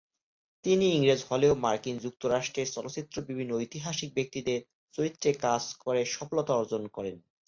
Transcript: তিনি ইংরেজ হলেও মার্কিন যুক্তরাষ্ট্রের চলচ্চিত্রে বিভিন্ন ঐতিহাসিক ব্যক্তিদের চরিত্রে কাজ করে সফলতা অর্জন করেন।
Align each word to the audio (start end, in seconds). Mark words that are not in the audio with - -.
তিনি 0.65 0.85
ইংরেজ 0.91 1.21
হলেও 1.29 1.53
মার্কিন 1.63 1.95
যুক্তরাষ্ট্রের 1.97 2.67
চলচ্চিত্রে 2.71 3.19
বিভিন্ন 3.29 3.51
ঐতিহাসিক 3.55 4.09
ব্যক্তিদের 4.13 4.59
চরিত্রে 4.93 5.29
কাজ 5.45 5.63
করে 5.83 6.01
সফলতা 6.15 6.53
অর্জন 6.55 6.83
করেন। 6.87 7.15